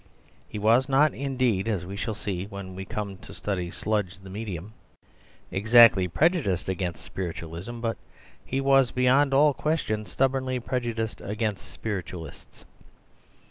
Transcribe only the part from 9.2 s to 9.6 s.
all